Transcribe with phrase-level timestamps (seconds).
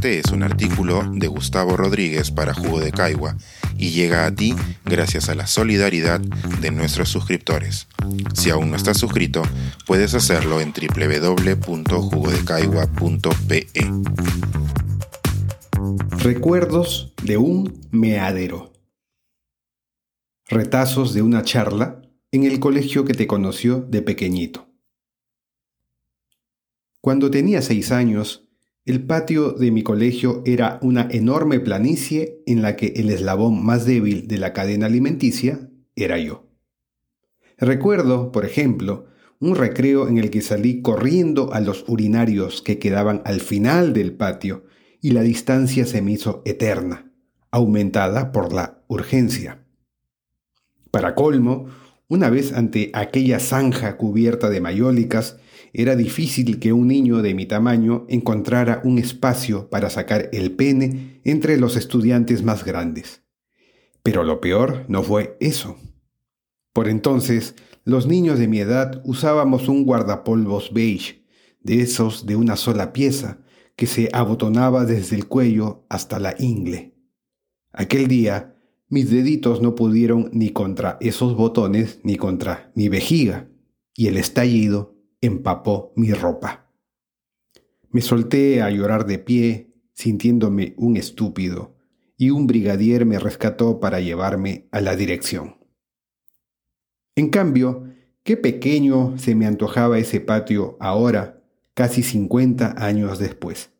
[0.00, 3.36] Este es un artículo de Gustavo Rodríguez para Jugo de Caigua
[3.76, 4.54] y llega a ti
[4.86, 7.86] gracias a la solidaridad de nuestros suscriptores.
[8.32, 9.42] Si aún no estás suscrito,
[9.86, 13.66] puedes hacerlo en www.jugodecaigua.pe.
[16.12, 18.72] Recuerdos de un meadero.
[20.48, 22.00] Retazos de una charla
[22.32, 24.66] en el colegio que te conoció de pequeñito.
[27.02, 28.46] Cuando tenía seis años,
[28.86, 33.84] el patio de mi colegio era una enorme planicie en la que el eslabón más
[33.84, 36.48] débil de la cadena alimenticia era yo.
[37.58, 39.06] Recuerdo, por ejemplo,
[39.38, 44.12] un recreo en el que salí corriendo a los urinarios que quedaban al final del
[44.12, 44.64] patio
[45.00, 47.12] y la distancia se me hizo eterna,
[47.50, 49.64] aumentada por la urgencia.
[50.90, 51.66] Para colmo,
[52.08, 55.38] una vez ante aquella zanja cubierta de mayólicas,
[55.72, 61.20] era difícil que un niño de mi tamaño encontrara un espacio para sacar el pene
[61.24, 63.22] entre los estudiantes más grandes.
[64.02, 65.76] Pero lo peor no fue eso.
[66.72, 67.54] Por entonces,
[67.84, 71.24] los niños de mi edad usábamos un guardapolvos beige,
[71.62, 73.38] de esos de una sola pieza,
[73.76, 76.94] que se abotonaba desde el cuello hasta la ingle.
[77.72, 78.56] Aquel día,
[78.88, 83.48] mis deditos no pudieron ni contra esos botones ni contra mi vejiga,
[83.94, 86.70] y el estallido empapó mi ropa.
[87.90, 91.76] Me solté a llorar de pie, sintiéndome un estúpido,
[92.16, 95.56] y un brigadier me rescató para llevarme a la dirección.
[97.16, 97.84] En cambio,
[98.22, 101.42] qué pequeño se me antojaba ese patio ahora,
[101.74, 103.70] casi 50 años después.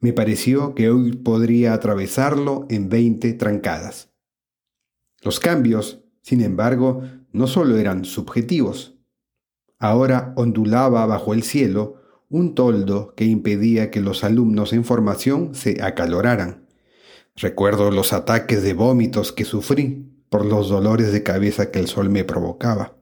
[0.00, 4.12] Me pareció que hoy podría atravesarlo en 20 trancadas.
[5.22, 7.02] Los cambios, sin embargo,
[7.32, 8.93] no solo eran subjetivos,
[9.78, 11.96] Ahora ondulaba bajo el cielo
[12.28, 16.66] un toldo que impedía que los alumnos en formación se acaloraran.
[17.36, 22.10] Recuerdo los ataques de vómitos que sufrí por los dolores de cabeza que el sol
[22.10, 22.96] me provocaba.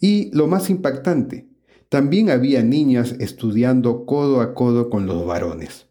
[0.00, 1.48] Y lo más impactante,
[1.88, 5.88] también había niñas estudiando codo a codo con los varones.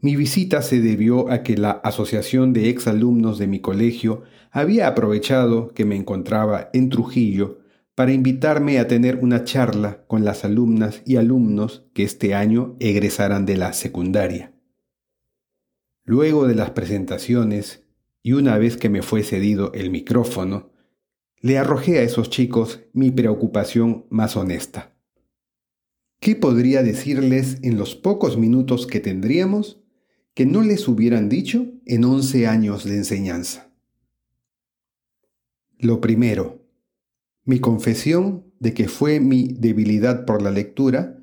[0.00, 5.72] Mi visita se debió a que la Asociación de Exalumnos de mi colegio había aprovechado
[5.72, 7.60] que me encontraba en Trujillo
[7.94, 13.46] para invitarme a tener una charla con las alumnas y alumnos que este año egresarán
[13.46, 14.52] de la secundaria.
[16.04, 17.84] Luego de las presentaciones,
[18.22, 20.72] y una vez que me fue cedido el micrófono,
[21.40, 24.96] le arrojé a esos chicos mi preocupación más honesta.
[26.20, 29.82] ¿Qué podría decirles en los pocos minutos que tendríamos
[30.32, 33.70] que no les hubieran dicho en once años de enseñanza?
[35.78, 36.63] Lo primero,
[37.44, 41.18] mi confesión de que fue mi debilidad por la lectura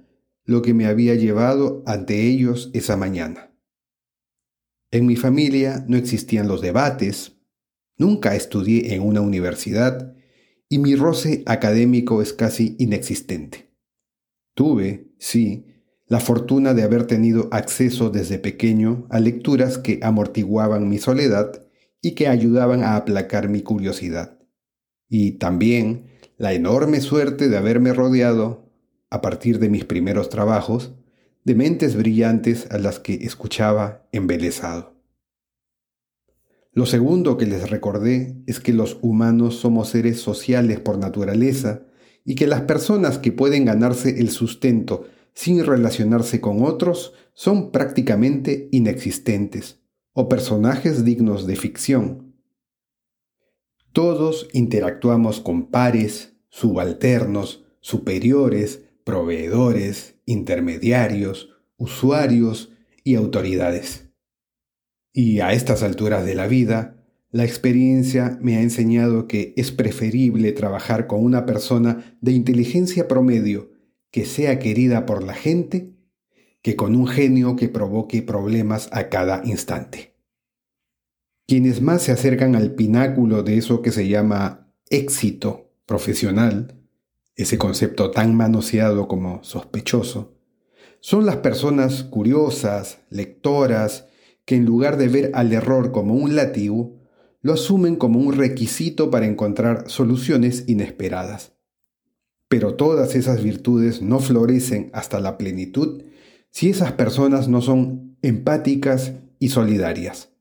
[0.45, 3.51] lo que me había llevado ante ellos esa mañana.
[4.91, 7.37] En mi familia no existían los debates,
[7.97, 10.15] nunca estudié en una universidad
[10.67, 13.71] y mi roce académico es casi inexistente.
[14.53, 15.65] Tuve, sí,
[16.07, 21.65] la fortuna de haber tenido acceso desde pequeño a lecturas que amortiguaban mi soledad
[22.01, 24.41] y que ayudaban a aplacar mi curiosidad.
[25.13, 26.05] Y también
[26.38, 28.72] la enorme suerte de haberme rodeado,
[29.09, 30.94] a partir de mis primeros trabajos,
[31.44, 34.95] de mentes brillantes a las que escuchaba embelesado.
[36.71, 41.83] Lo segundo que les recordé es que los humanos somos seres sociales por naturaleza
[42.23, 48.69] y que las personas que pueden ganarse el sustento sin relacionarse con otros son prácticamente
[48.71, 49.81] inexistentes
[50.13, 52.31] o personajes dignos de ficción.
[53.94, 62.72] Todos interactuamos con pares, subalternos, superiores, proveedores, intermediarios, usuarios
[63.03, 64.09] y autoridades.
[65.12, 70.53] Y a estas alturas de la vida, la experiencia me ha enseñado que es preferible
[70.53, 73.72] trabajar con una persona de inteligencia promedio
[74.10, 75.95] que sea querida por la gente
[76.62, 80.11] que con un genio que provoque problemas a cada instante.
[81.51, 86.77] Quienes más se acercan al pináculo de eso que se llama éxito profesional,
[87.36, 90.38] ese concepto tan manoseado como sospechoso,
[91.01, 94.07] son las personas curiosas, lectoras,
[94.45, 97.01] que en lugar de ver al error como un látigo,
[97.42, 101.51] lo asumen como un requisito para encontrar soluciones inesperadas.
[102.48, 106.01] Pero todas esas virtudes no florecen hasta la plenitud
[106.50, 110.31] si esas personas no son empáticas y solidarias.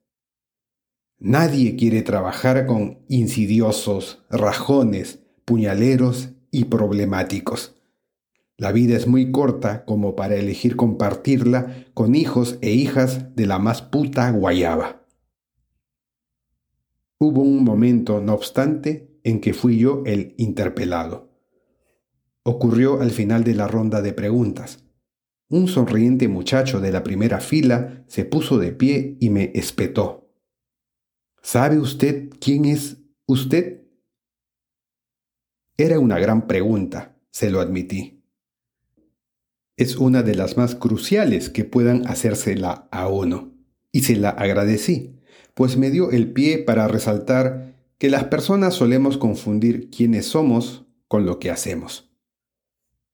[1.22, 7.76] Nadie quiere trabajar con insidiosos, rajones, puñaleros y problemáticos.
[8.56, 13.58] La vida es muy corta como para elegir compartirla con hijos e hijas de la
[13.58, 15.04] más puta guayaba.
[17.18, 21.28] Hubo un momento, no obstante, en que fui yo el interpelado.
[22.44, 24.84] Ocurrió al final de la ronda de preguntas.
[25.50, 30.29] Un sonriente muchacho de la primera fila se puso de pie y me espetó.
[31.42, 33.82] ¿Sabe usted quién es usted?
[35.76, 38.20] Era una gran pregunta, se lo admití
[39.80, 43.54] es una de las más cruciales que puedan hacérsela a uno.
[43.90, 45.18] Y se la agradecí,
[45.54, 51.24] pues me dio el pie para resaltar que las personas solemos confundir quiénes somos con
[51.24, 52.12] lo que hacemos.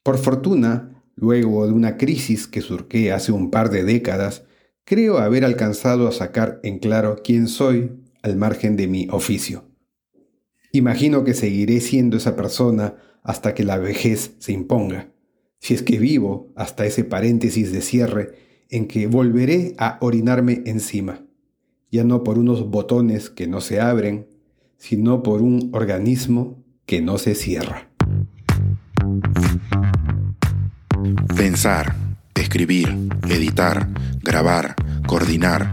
[0.03, 4.43] Por fortuna, luego de una crisis que surqué hace un par de décadas,
[4.85, 7.93] creo haber alcanzado a sacar en claro quién soy
[8.27, 9.71] al margen de mi oficio.
[10.73, 15.13] Imagino que seguiré siendo esa persona hasta que la vejez se imponga
[15.59, 18.33] si es que vivo hasta ese paréntesis de cierre
[18.69, 21.25] en que volveré a orinarme encima,
[21.91, 24.29] ya no por unos botones que no se abren,
[24.77, 27.91] sino por un organismo que no se cierra.
[31.37, 31.95] Pensar,
[32.35, 32.89] escribir,
[33.29, 33.89] editar,
[34.23, 34.75] grabar,
[35.07, 35.73] coordinar,